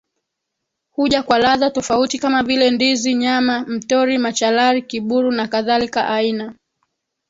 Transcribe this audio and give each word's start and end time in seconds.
huja 0.91 1.23
kwa 1.23 1.37
ladha 1.39 1.69
tofauti 1.71 2.19
kama 2.19 2.43
vile 2.43 2.71
ndizi 2.71 3.13
nyama 3.15 3.59
mtori 3.67 4.17
machalari 4.17 4.81
kiburu 4.81 5.31
na 5.31 5.47
kadhalikaAina 5.47 6.53